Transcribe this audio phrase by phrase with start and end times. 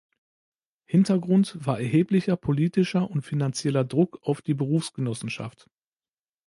[0.85, 5.69] Hintergrund war erheblicher politischer und finanzieller Druck auf die Berufsgenossenschaft.